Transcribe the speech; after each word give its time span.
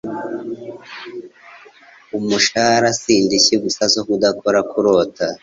Umushahara 2.17 2.89
nindishyi 3.03 3.55
gusa 3.63 3.81
zo 3.93 4.01
kudakora 4.07 4.59
kurota. 4.71 5.25